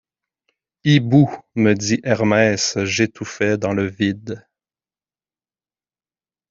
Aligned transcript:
Hibou! 0.83 1.29
me 1.53 1.75
dit 1.75 1.99
Hermès 2.03 2.75
j’étouffais 2.85 3.59
dans 3.59 3.75
le 3.75 3.85
vide; 3.85 4.47